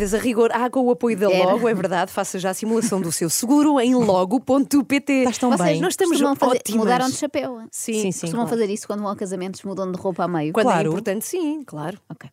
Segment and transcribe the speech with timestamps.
[0.00, 1.28] Vestidas a rigor, ah, com o apoio da.
[1.28, 5.12] Logo, é verdade, faça já a simulação do seu seguro em logo.pt.
[5.12, 5.80] Estás tão Vocês bem.
[5.80, 6.78] Nós estamos fazer, ótimas.
[6.78, 7.58] mudaram de chapéu.
[7.70, 8.20] Sim, Sim, sim.
[8.22, 8.60] Costumam claro.
[8.60, 10.52] fazer isso quando vão a casamentos, mudam de roupa a meio.
[10.54, 10.88] Quando é Claro.
[10.88, 11.98] importante, sim, claro.
[12.08, 12.30] Ok.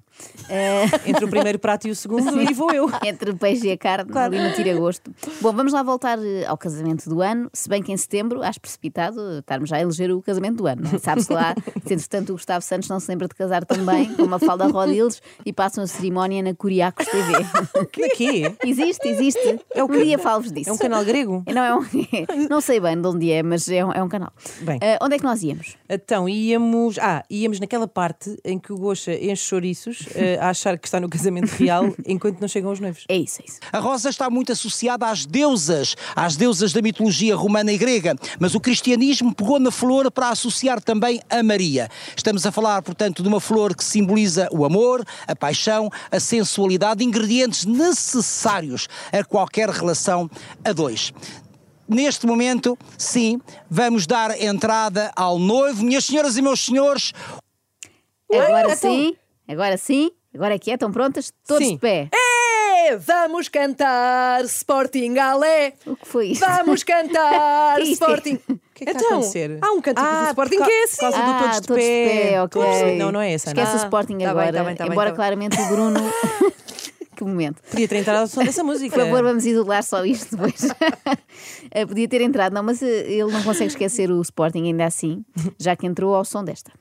[0.50, 2.90] Eh, Entre o primeiro prato e o segundo, e vou eu.
[3.06, 5.12] entre o peixe e a carne, ali no tira-gosto.
[5.42, 8.60] Bom, vamos lá voltar eh, ao casamento do ano, se bem que em setembro, acho
[8.62, 10.84] precipitado estarmos já a eleger o casamento do ano.
[10.84, 10.98] não é?
[10.98, 11.54] Sabe-se lá,
[11.86, 15.22] se entretanto o Gustavo Santos não se lembra de casar também, com uma falda Rodiles
[15.46, 17.34] e passam a cerimónia na Curiacos TV.
[17.98, 18.54] Na quê?
[18.66, 19.60] existe, existe.
[19.74, 20.70] É um dia falo-vos disso.
[20.70, 21.44] É um canal grego?
[21.48, 21.86] Não, é um,
[22.50, 24.32] não sei bem de onde é, mas é um, é um canal.
[24.62, 24.78] Bem.
[24.82, 25.76] Eh, onde é que nós íamos?
[25.90, 26.98] Então, íamos.
[27.00, 31.00] Ah, íamos naquela parte em que o Gocha enche chouriços eh, a achar que está
[31.00, 33.06] no casamento real enquanto não chegam os noivos.
[33.08, 33.60] É isso, é isso.
[33.72, 38.56] A rosa está muito associada às deusas, às deusas da mitologia romana e grega, mas
[38.56, 41.90] o cristianismo pegou na flor para associar também a Maria.
[42.16, 47.04] Estamos a falar, portanto, de uma flor que simboliza o amor, a paixão, a sensualidade,
[47.04, 50.30] ingredientes necessários a qualquer relação
[50.64, 51.14] a dois.
[51.88, 53.40] Neste momento, sim,
[53.70, 55.84] vamos dar entrada ao noivo.
[55.86, 57.14] Minhas senhoras e meus senhores,
[58.32, 59.16] Agora então- sim,
[59.48, 61.32] agora sim, agora é que é, estão prontas?
[61.48, 61.76] Todos Sim.
[61.76, 62.10] de pé.
[62.14, 65.74] É, vamos cantar Sporting Galé.
[65.86, 66.46] O que foi isto?
[66.46, 67.84] Vamos cantar é?
[67.84, 68.38] Sporting.
[68.50, 69.58] O que é que está a então, acontecer?
[69.62, 70.96] há um cântico do Ah, Sporting por que é assim.
[70.98, 72.42] Por causa do Ah, todos de pé.
[72.44, 72.98] ok.
[72.98, 73.50] Não, não é essa.
[73.50, 73.80] Esquece não.
[73.80, 74.52] o Sporting tá bem, agora.
[74.54, 75.16] tá bem, tá bem, embora tá bem.
[75.16, 76.00] claramente o Bruno.
[77.18, 77.62] que momento.
[77.70, 78.96] Podia ter entrado ao som dessa música.
[78.96, 80.56] Por favor, vamos isolar só isto depois.
[81.70, 85.24] Eh, Podia ter entrado, não, mas eh, ele não consegue esquecer o Sporting ainda assim,
[85.60, 86.72] já que entrou ao som desta.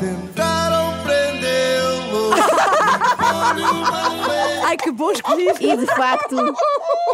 [0.00, 2.32] Tentaram prendê-lo.
[4.64, 5.54] Ai, que bom escolhido.
[5.60, 6.34] E de facto,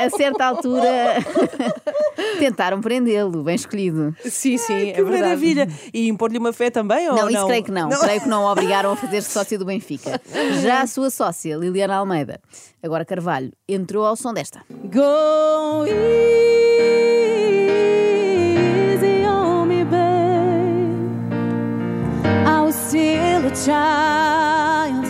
[0.01, 1.17] a certa altura,
[2.39, 4.15] tentaram prendê-lo, bem escolhido.
[4.25, 5.23] Sim, sim, é Que verdade.
[5.23, 5.69] maravilha!
[5.93, 7.09] E impor-lhe uma fé também?
[7.09, 7.89] Ou Não, não, isso creio que não.
[7.91, 10.21] Creio que não o obrigaram a fazer-se sócio do Benfica.
[10.63, 12.41] Já a sua sócia, Liliana Almeida,
[12.83, 14.61] agora Carvalho, entrou ao som desta.
[14.85, 15.85] Go
[17.79, 19.99] easy on me, babe.
[22.47, 25.07] I was still a child.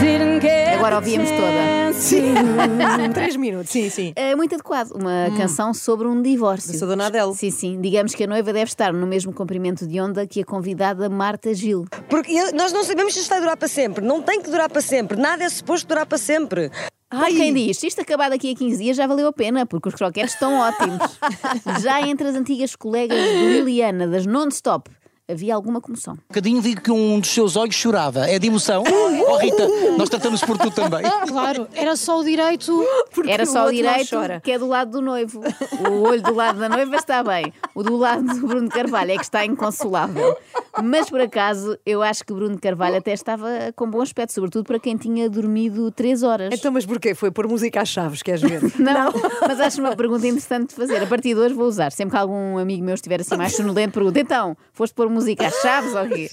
[0.00, 1.79] Didn't get Agora the ouvíamos toda.
[2.08, 3.70] To Três minutos.
[3.70, 4.12] Sim, sim.
[4.16, 4.92] É muito adequado.
[4.92, 6.72] Uma canção sobre um divórcio.
[6.74, 7.34] Eu sou Dona Adele.
[7.34, 7.80] Sim, sim.
[7.80, 11.52] Digamos que a noiva deve estar no mesmo comprimento de onda que a convidada Marta
[11.54, 11.84] Gil.
[12.08, 14.04] Porque eu- nós não sabemos se isto vai durar para sempre.
[14.04, 15.16] Não tem que durar para sempre.
[15.20, 16.70] Nada é suposto durar para sempre.
[17.10, 19.88] Como quem diz, se isto acabar daqui a 15 dias já valeu a pena, porque
[19.88, 20.98] os croquetes estão ótimos.
[21.82, 24.88] já entre as antigas colegas de Liliana, das non-stop,
[25.30, 26.14] havia alguma comoção.
[26.14, 28.26] um bocadinho vi que um dos seus olhos chorava.
[28.28, 28.82] É de emoção?
[29.28, 31.02] oh Rita, nós tratamos por tu também.
[31.28, 32.84] Claro, era só o direito.
[33.12, 35.40] Porque Era o só o não direito, que é do lado do noivo.
[35.88, 37.52] O olho do lado da noiva está bem.
[37.74, 40.36] O do lado do Bruno Carvalho é que está inconsolável.
[40.82, 44.78] Mas por acaso, eu acho que Bruno Carvalho até estava com bom aspecto, sobretudo para
[44.78, 46.50] quem tinha dormido 3 horas.
[46.52, 47.14] Então, mas porquê?
[47.14, 48.62] Foi pôr música às chaves, queres ver?
[48.78, 49.12] Não,
[49.46, 51.02] mas acho uma pergunta interessante de fazer.
[51.02, 51.92] A partir de hoje vou usar.
[51.92, 55.54] Sempre que algum amigo meu estiver assim mais sonolento, pergunta: então, foste pôr música às
[55.60, 56.30] chaves ou quê?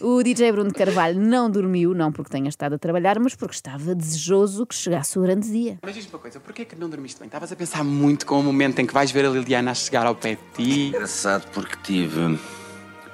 [0.00, 3.94] O DJ Bruno Carvalho não dormiu, não porque tenha estado a trabalhar, mas porque estava
[3.94, 5.78] desejoso que chegasse o grande dia.
[5.82, 7.26] Mas diz-me uma coisa, porquê que não dormiste bem?
[7.26, 10.06] Estavas a pensar muito com o momento em que vais ver a Liliana a chegar
[10.06, 10.88] ao pé de ti.
[10.88, 12.38] Engraçado porque tive.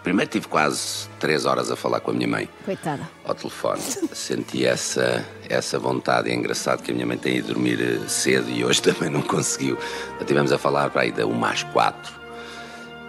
[0.04, 3.08] Primeiro tive quase três horas a falar com a minha mãe Coitada.
[3.24, 3.80] ao telefone.
[4.12, 6.30] Senti essa, essa vontade.
[6.30, 9.22] É engraçado que a minha mãe tem ido dormir eh, cedo e hoje também não
[9.22, 9.78] conseguiu.
[10.20, 12.12] Estivemos a falar para aí da uma às quatro.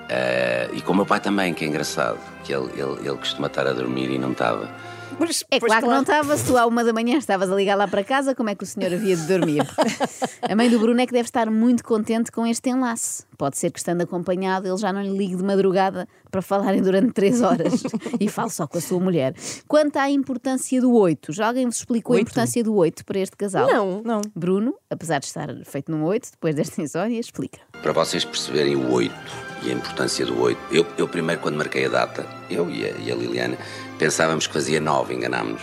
[0.08, 3.48] Eh, e com o meu pai também, que é engraçado, que ele, ele, ele costuma
[3.48, 4.70] estar a dormir e não estava.
[5.20, 7.56] Mas, É pois claro que não estava, se tu à uma da manhã estavas a
[7.56, 9.62] ligar lá para casa, como é que o senhor havia de dormir?
[10.42, 13.24] A mãe do Bruno é que deve estar muito contente com este enlace.
[13.38, 17.14] Pode ser que estando acompanhado ele já não lhe ligue de madrugada para falarem durante
[17.14, 17.84] três horas
[18.20, 19.34] e fale só com a sua mulher.
[19.68, 22.30] Quanto à importância do 8, já alguém vos explicou a Oito?
[22.30, 23.68] importância do 8 para este casal?
[23.68, 24.02] Não.
[24.04, 24.22] Não.
[24.36, 27.60] Bruno, apesar de estar feito num 8, depois desta insónia, explica.
[27.82, 29.14] Para vocês perceberem o 8
[29.62, 32.90] e a importância do 8, eu, eu primeiro, quando marquei a data, eu e a,
[32.90, 33.58] e a Liliana,
[33.98, 35.62] pensávamos que fazia 9, enganámos-nos.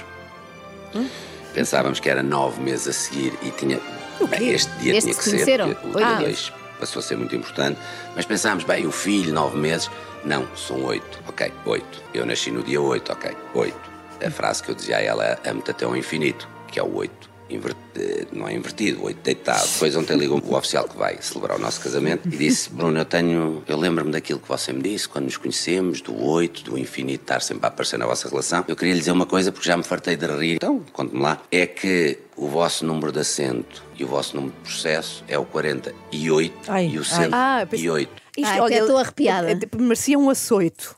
[1.55, 3.81] Pensávamos que era 9 meses a seguir e tinha.
[4.29, 6.50] Bem, este dia Desde tinha que que se ser, o dia meses.
[6.50, 7.79] 2 passou a ser muito importante,
[8.17, 9.89] mas pensámos, bem, o filho, 9 meses,
[10.25, 12.03] não, são 8, ok, 8.
[12.12, 13.93] Eu nasci no dia 8, ok, 8.
[14.27, 16.93] A frase que eu dizia a ela é amo-te até ao infinito, que é o
[16.94, 17.31] 8.
[17.54, 19.66] Inver- eh, não é invertido, oito deitado.
[19.72, 23.04] Depois ontem ligou o oficial que vai celebrar o nosso casamento e disse: Bruno, eu
[23.04, 23.62] tenho.
[23.66, 27.40] Eu lembro-me daquilo que você me disse quando nos conhecemos, do oito, do infinito estar
[27.43, 28.64] sempre a aparecer na vossa relação.
[28.69, 30.54] Eu queria lhe dizer uma coisa porque já me fartei de rir.
[30.56, 31.40] Então, conte-me lá.
[31.50, 35.44] É que o vosso número de assento e o vosso número de processo é o
[35.44, 37.28] 48 Ai, e o ai.
[37.32, 38.22] Ah, pensei- 108.
[38.37, 39.58] Isto, Ah, até estou arrepiada.
[39.78, 40.96] Merecia um açoito.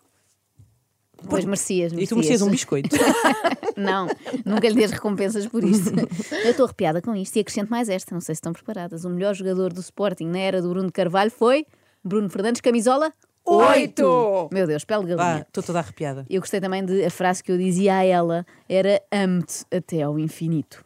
[1.28, 2.94] Pois merecias, E tu merecias um biscoito.
[3.76, 4.06] Não,
[4.44, 5.90] nunca lhe dês recompensas por isto.
[6.44, 9.04] Eu estou arrepiada com isto e acrescento mais esta, não sei se estão preparadas.
[9.04, 11.66] O melhor jogador do Sporting na era do Bruno Carvalho foi
[12.04, 13.12] Bruno Fernandes, camisola
[13.46, 14.48] Oito!
[14.50, 15.44] Meu Deus, pele galinha.
[15.46, 16.24] estou toda arrepiada.
[16.30, 20.18] Eu gostei também de a frase que eu dizia a ela era amo-te até ao
[20.18, 20.82] infinito.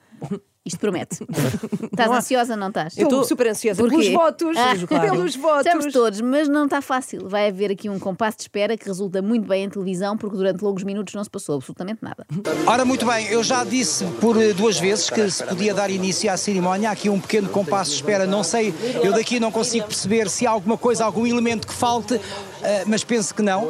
[0.69, 1.25] Isto promete.
[1.91, 2.93] Estás ansiosa, não estás?
[2.97, 3.97] Estou tô- super ansiosa Porquê?
[3.97, 4.57] pelos votos.
[4.57, 5.11] Ah, claro.
[5.11, 5.67] Pelos votos.
[5.67, 7.27] Estamos todos, mas não está fácil.
[7.27, 10.63] Vai haver aqui um compasso de espera que resulta muito bem em televisão, porque durante
[10.63, 12.27] longos minutos não se passou absolutamente nada.
[12.67, 16.31] Ora, muito bem, eu já disse por eh, duas vezes que se podia dar início
[16.31, 16.91] à cerimónia.
[16.91, 18.27] Há aqui um pequeno compasso de espera.
[18.27, 22.21] Não sei, eu daqui não consigo perceber se há alguma coisa, algum elemento que falte,
[22.63, 23.67] eh, mas penso que não.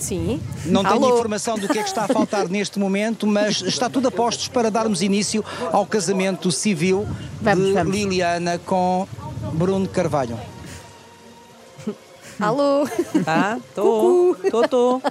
[0.00, 0.40] Sim.
[0.64, 1.14] não tenho Alô?
[1.14, 4.48] informação do que é que está a faltar neste momento, mas está tudo a postos
[4.48, 7.06] para darmos início ao casamento civil
[7.40, 7.94] Vamos, de vamos.
[7.94, 9.06] Liliana com
[9.52, 10.38] Bruno Carvalho.
[12.40, 12.88] Alô?
[13.24, 13.58] Tá?
[13.68, 15.02] Estou, estou, estou.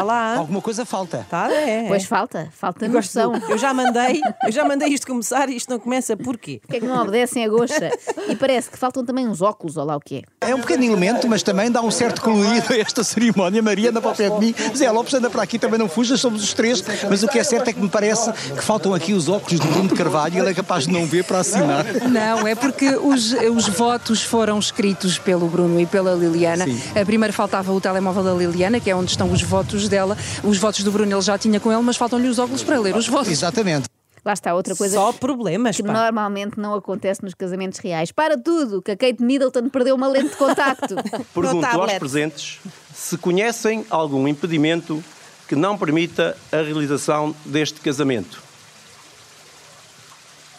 [0.00, 0.36] Está lá.
[0.36, 1.26] Alguma coisa falta.
[1.30, 1.84] Tá, é.
[1.88, 3.32] Pois falta, falta noção.
[3.38, 6.58] do- Eu já mandei, eu já mandei isto começar e isto não começa porquê?
[6.60, 7.90] Porque é que não obedecem a goxa?
[8.28, 10.48] E parece que faltam também uns óculos, ou lá o que é.
[10.50, 13.62] É um pequeno elemento, mas também dá um certo colorido a esta cerimónia.
[13.62, 16.20] Maria anda para o pé de mim, Zé Lopes anda para aqui, também não fujas,
[16.20, 16.82] somos os três.
[17.08, 19.66] Mas o que é certo é que me parece que faltam aqui os óculos de
[19.66, 21.84] Bruno de Carvalho e ele é capaz de não ver para assinar.
[22.10, 26.64] Não, é porque os, os votos foram escritos pelo Bruno e pela Liliana.
[27.00, 30.16] A primeiro faltava o telemóvel da Liliana, que é onde estão os votos dela.
[30.42, 32.96] Os votos do Bruno ele já tinha com ele, mas faltam-lhe os óculos para ler
[32.96, 33.30] os votos.
[33.30, 33.88] Exatamente.
[34.26, 35.92] Lá está outra coisa Só problemas, que pá.
[35.92, 38.10] normalmente não acontece nos casamentos reais.
[38.10, 40.96] Para tudo, que a Kate Middleton perdeu uma lente de contacto.
[41.32, 42.58] Pergunto aos presentes
[42.92, 45.02] se conhecem algum impedimento
[45.46, 48.42] que não permita a realização deste casamento.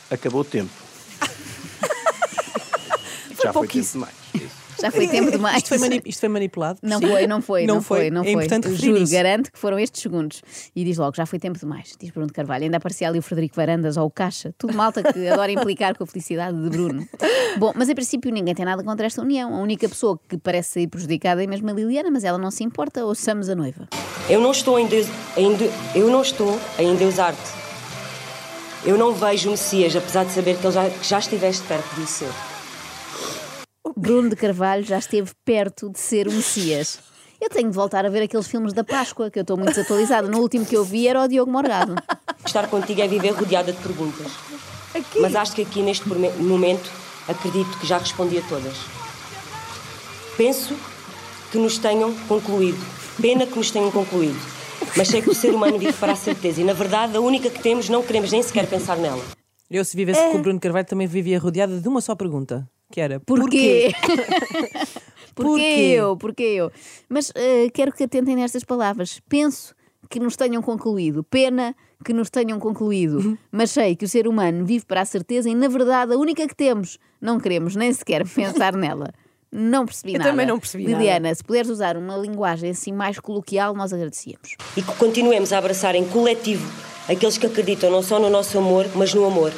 [0.09, 0.71] Acabou o tempo.
[3.43, 4.15] Já foi tempo demais.
[4.81, 5.57] Já foi tempo demais.
[5.57, 6.79] Isto foi, mani- isto foi manipulado?
[6.83, 7.07] Não Sim.
[7.07, 8.31] foi, não foi, não, foi, não é foi.
[8.45, 10.41] importante Juro, garanto que foram estes segundos.
[10.75, 12.63] E diz logo, já foi tempo demais, diz Bruno de Carvalho.
[12.65, 16.03] Ainda aparecia ali o Frederico Varandas ou o Caixa, tudo malta que adora implicar com
[16.03, 17.07] a felicidade de Bruno.
[17.57, 19.53] Bom, mas em princípio ninguém tem nada contra esta união.
[19.55, 22.63] A única pessoa que parece sair prejudicada é mesmo a Liliana, mas ela não se
[22.63, 23.05] importa.
[23.05, 23.87] Ouçamos a noiva.
[24.29, 25.07] Eu não estou a endeus...
[25.35, 27.39] a ende- Eu não estou a endeusar-te.
[28.85, 30.89] Eu não vejo o Messias, apesar de saber que, ele já...
[30.89, 32.29] que já estiveste perto de o ser.
[33.95, 36.99] Bruno de Carvalho já esteve perto de ser o Messias.
[37.39, 40.27] Eu tenho de voltar a ver aqueles filmes da Páscoa, que eu estou muito desatualizada.
[40.27, 41.95] No último que eu vi era o Diogo Morgado.
[42.45, 44.31] Estar contigo é viver rodeada de perguntas.
[45.19, 46.89] Mas acho que aqui neste momento
[47.27, 48.75] acredito que já respondi a todas.
[50.35, 50.75] Penso
[51.51, 52.83] que nos tenham concluído.
[53.21, 54.39] Pena que nos tenham concluído.
[54.95, 57.49] Mas sei que o ser humano vive para a certeza e, na verdade, a única
[57.49, 59.23] que temos não queremos nem sequer pensar nela.
[59.69, 62.67] Eu, se vivesse com o Bruno Carvalho, também vivia rodeada de uma só pergunta.
[62.91, 63.91] Que era, Porquê?
[65.35, 65.61] Porquê Porquê?
[65.95, 66.17] eu?
[66.17, 66.71] Porquê eu?
[67.07, 69.21] Mas eh, quero que atentem nestas palavras.
[69.29, 69.75] Penso
[70.09, 71.23] que nos tenham concluído.
[71.23, 73.37] Pena que nos tenham concluído.
[73.51, 76.47] Mas sei que o ser humano vive para a certeza e, na verdade, a única
[76.47, 79.13] que temos, não queremos nem sequer pensar nela.
[79.51, 80.31] Não percebi Eu nada.
[80.31, 80.97] também não percebi nada.
[80.97, 84.55] Liliana, se puderes usar uma linguagem assim mais coloquial, nós agradecíamos.
[84.75, 86.67] E que continuemos a abraçar em coletivo
[87.07, 89.53] aqueles que acreditam não só no nosso amor, mas no amor.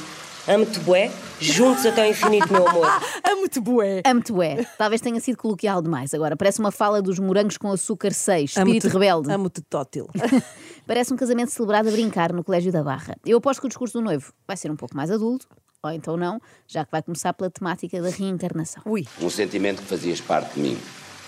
[0.51, 2.87] Amo-te, bué, juntos até ao infinito, meu amor.
[3.23, 4.01] Amo-te, bué.
[4.03, 4.63] Amo-te, é.
[4.79, 6.35] Talvez tenha sido coloquial demais agora.
[6.35, 9.31] Parece uma fala dos morangos com açúcar 6, espírito Amo-te- rebelde.
[9.31, 10.07] Amo-te tótil.
[10.87, 13.15] Parece um casamento celebrado a brincar no Colégio da Barra.
[13.23, 15.45] Eu aposto que o discurso do noivo vai ser um pouco mais adulto,
[15.83, 18.81] ou então não, já que vai começar pela temática da reencarnação.
[18.87, 19.05] Ui.
[19.21, 20.79] Um sentimento que fazias parte de mim,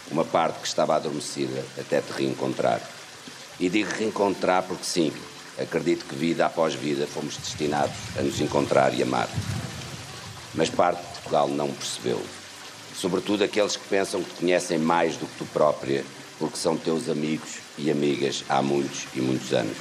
[0.10, 2.82] uma parte que estava adormecida até te reencontrar.
[3.60, 5.13] E digo reencontrar porque sim,
[5.62, 9.27] acredito que vida após vida fomos destinados a nos encontrar e amar.
[10.53, 12.22] Mas parte de Portugal não percebeu.
[12.94, 16.03] Sobretudo aqueles que pensam que te conhecem mais do que tu própria,
[16.38, 19.77] porque são teus amigos e amigas há muitos e muitos anos.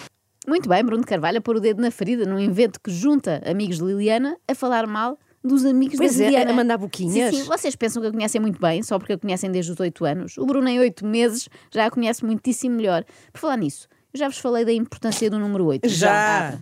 [0.46, 3.42] Muito bem, Bruno de Carvalho a pôr o dedo na ferida num invento que junta
[3.44, 6.50] amigos de Liliana a falar mal dos amigos Pois da é, Liliana.
[6.50, 7.34] a mandar boquinhas.
[7.34, 9.80] Sim, sim, vocês pensam que a conhecem muito bem, só porque a conhecem desde os
[9.80, 10.38] 8 anos.
[10.38, 13.04] O Bruno, em 8 meses, já a conhece muitíssimo melhor.
[13.32, 15.88] Por falar nisso, já vos falei da importância do número 8.
[15.88, 16.58] Já.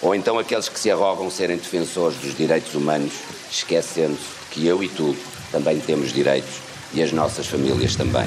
[0.00, 3.12] Ou então aqueles que se arrogam serem defensores dos direitos humanos,
[3.50, 5.16] esquecendo-se que eu e tu
[5.50, 6.60] também temos direitos
[6.92, 8.26] e as nossas famílias também.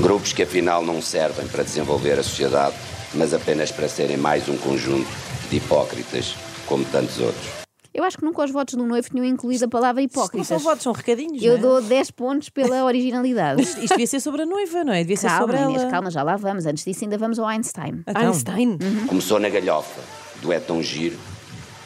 [0.00, 2.74] Grupos que afinal não servem para desenvolver a sociedade,
[3.14, 5.08] mas apenas para serem mais um conjunto
[5.48, 6.34] de hipócritas,
[6.66, 7.63] como tantos outros.
[7.94, 10.48] Eu acho que nunca os votos do noivo tinham incluído a palavra Não hipócritas.
[10.48, 11.40] são votos, são recadinhos.
[11.40, 11.60] Eu não é?
[11.60, 13.62] dou 10 pontos pela originalidade.
[13.62, 14.98] Isto isto devia ser sobre a noiva, não é?
[14.98, 15.90] Devia ser calma, sobre Inês, ela.
[15.92, 16.66] calma, já lá vamos.
[16.66, 18.02] Antes disso, ainda vamos ao Einstein.
[18.04, 18.20] Então.
[18.20, 18.78] Einstein.
[19.06, 20.00] Começou na galhofa,
[20.42, 21.16] do é tão giro,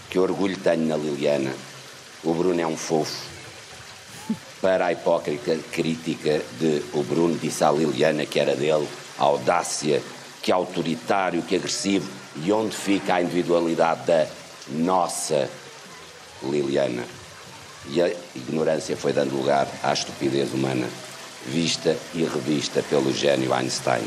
[0.08, 1.52] que orgulho tenho na Liliana.
[2.24, 3.28] O Bruno é um fofo.
[4.62, 8.88] Para a hipócrita crítica de o Bruno disse à Liliana que era dele,
[9.18, 10.02] a audácia,
[10.42, 12.08] que autoritário, que agressivo,
[12.42, 14.26] e onde fica a individualidade da
[14.70, 15.48] nossa
[16.42, 17.04] Liliana.
[17.90, 20.86] E a ignorância foi dando lugar à estupidez humana,
[21.46, 24.02] vista e revista pelo gênio Einstein.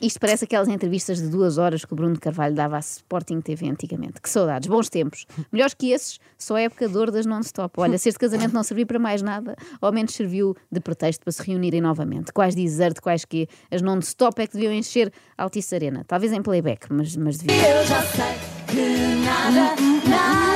[0.00, 3.68] Isto parece aquelas entrevistas de duas horas que o Bruno Carvalho dava à Sporting TV
[3.68, 4.20] antigamente.
[4.20, 5.26] Que saudades, bons tempos.
[5.52, 7.74] Melhores que esses, só a época de dor das non-stop.
[7.76, 11.32] Olha, se este casamento não serviu para mais nada, ao menos serviu de pretexto para
[11.32, 12.32] se reunirem novamente.
[12.32, 16.04] Quais dizer de quais que as non-stop é que deviam encher a Altice Arena.
[16.06, 17.64] Talvez em playback, mas, mas deviam.
[17.64, 18.34] Eu já sei
[18.66, 19.76] que nada,
[20.08, 20.49] nada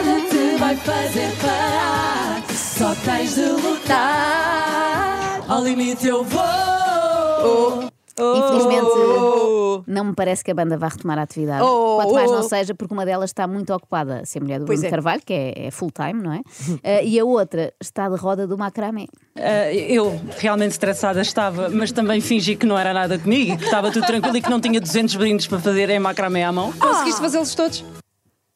[0.75, 2.43] vai fazer parar.
[2.55, 5.41] Só tens de lutar.
[5.49, 7.85] Ao limite eu vou.
[8.17, 9.83] Infelizmente, Oh!
[9.89, 11.65] não me parece que a banda vá retomar a atividade.
[11.65, 12.35] Oh, Quanto mais oh.
[12.37, 14.91] não seja, porque uma delas está muito ocupada a ser mulher do Pois Bruno é.
[14.91, 16.41] Carvalho, que é, é full-time, não é?
[16.83, 19.07] Eh, e a outra está de roda do macramé.
[19.37, 23.65] Ah, eu realmente estressada estava, mas também fingi que não era nada comigo, e que
[23.65, 26.73] estava tudo tranquilo e que não tinha 200 brindes para fazer em macramé à mão.
[26.73, 27.85] Conseguiste fazê-los todos?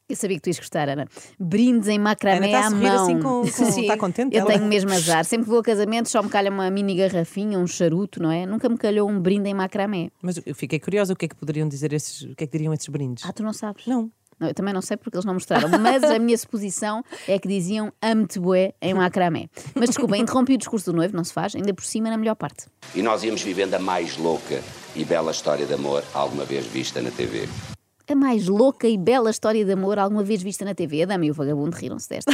[0.09, 1.07] Eu sabia que tu ias gostar, Ana.
[1.39, 3.03] Brindes em macramé Ana está a à sorrir mão.
[3.03, 3.81] assim com- com- Sim.
[3.83, 4.53] está contente Eu ela?
[4.53, 5.23] tenho mesmo azar.
[5.25, 8.47] Sempre que vou a casamentos só me calha uma mini garrafinha, um charuto, não é?
[8.47, 10.09] Nunca me calhou um brinde em macramé.
[10.23, 12.53] Mas eu fiquei curiosa o que é que poderiam dizer esses, o que é que
[12.57, 13.23] diriam esses brindes.
[13.27, 13.87] Ah, tu não sabes?
[13.87, 14.11] Não.
[14.41, 17.49] Não, eu também não sei porque eles não mostraram, mas a minha suposição é que
[17.49, 19.49] diziam ame-te bué em macramé.
[19.75, 22.37] Mas desculpa, interrompi o discurso do noivo, não se faz, ainda por cima na melhor
[22.37, 22.67] parte.
[22.95, 24.63] E nós íamos vivendo a mais louca
[24.97, 27.49] e bela história de amor alguma vez vista na TV.
[28.11, 31.03] A mais louca e bela história de amor alguma vez vista na TV.
[31.03, 32.33] A Dama e o Vagabundo riram-se desta.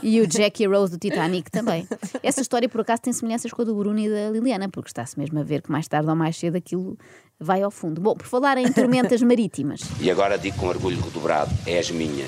[0.00, 1.84] E o Jack e a Rose do Titanic também.
[2.22, 5.18] Essa história, por acaso, tem semelhanças com a do Bruno e da Liliana, porque está-se
[5.18, 6.96] mesmo a ver que mais tarde ou mais cedo aquilo
[7.40, 8.00] vai ao fundo.
[8.00, 12.26] Bom, por falar em tormentas marítimas, E agora digo com orgulho redobrado: és minha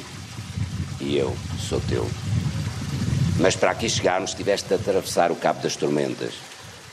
[1.01, 1.33] e eu
[1.69, 2.05] sou teu.
[3.39, 6.35] Mas para aqui chegarmos, tiveste de atravessar o Cabo das Tormentas,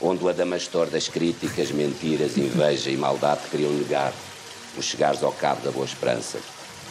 [0.00, 4.12] onde o adamastor das críticas, mentiras, inveja e maldade queriam negar
[4.78, 6.38] o chegares ao Cabo da Boa Esperança.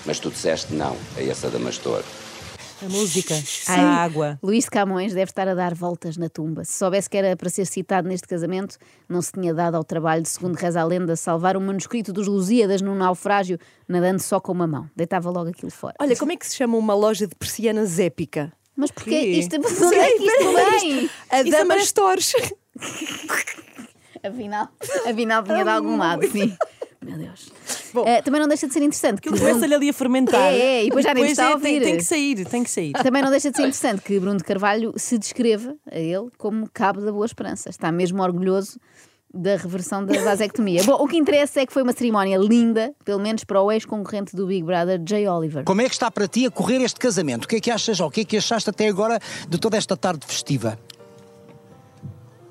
[0.05, 2.03] Mas tu disseste não a esse adamastor.
[2.85, 3.33] A música,
[3.69, 4.37] Ai, a água.
[4.43, 6.65] Luís de Camões deve estar a dar voltas na tumba.
[6.65, 8.77] Se soubesse que era para ser citado neste casamento,
[9.07, 12.27] não se tinha dado ao trabalho de, segundo reza a lenda, salvar um manuscrito dos
[12.27, 14.89] Lusíadas num naufrágio, nadando só com uma mão.
[14.95, 15.95] Deitava logo aquilo fora.
[16.01, 18.51] Olha, como é que se chama uma loja de persianas épica?
[18.75, 19.09] Mas porquê?
[19.09, 19.25] Quê?
[19.39, 21.09] Isto, de onde é que isto vem?
[21.29, 22.33] A Isso Dama aparece- Stores.
[24.23, 24.69] Afinal,
[25.07, 26.55] afinal vinha de algum lado, sim.
[27.05, 27.51] Meu Deus.
[28.05, 30.53] Eh, também não deixa de ser interessante que começa-lhe ali a fermentar.
[30.53, 31.85] É, é, e depois já nem Depois está a é, tem, ouvir.
[31.85, 32.93] tem que sair, tem que sair.
[32.93, 36.69] Também não deixa de ser interessante que Bruno de Carvalho se descreva a ele como
[36.73, 37.69] cabo da Boa Esperança.
[37.69, 38.79] Está mesmo orgulhoso
[39.35, 40.81] da reversão da vasectomia.
[40.83, 44.35] Bom, o que interessa é que foi uma cerimónia linda, pelo menos para o ex-concorrente
[44.35, 45.65] do Big Brother, Jay Oliver.
[45.65, 47.43] Como é que está para ti a correr este casamento?
[47.43, 49.75] O que é que achas, ou o que é que achaste até agora de toda
[49.75, 50.79] esta tarde festiva?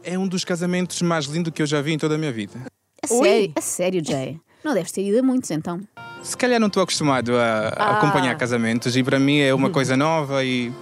[0.02, 2.60] É um dos casamentos mais lindos que eu já vi em toda a minha vida.
[3.02, 4.38] A sério, a sério, Jay.
[4.64, 5.80] Não deves ter ido a muitos, então.
[6.22, 7.98] Se calhar não estou acostumado a, Ah.
[7.98, 10.72] acompanhar casamentos e para mim é uma coisa nova e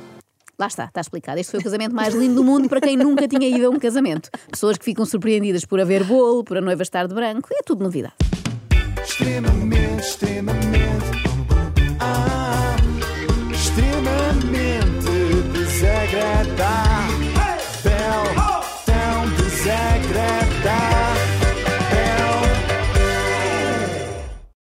[0.59, 1.41] Lá está, está explicado.
[1.41, 3.81] Este foi o casamento mais lindo do mundo para quem nunca tinha ido a um
[3.81, 4.31] casamento.
[4.49, 7.83] Pessoas que ficam surpreendidas por haver bolo, por a noiva estar de branco, é tudo
[7.83, 8.15] novidade.
[9.03, 11.12] Extremamente, extremamente,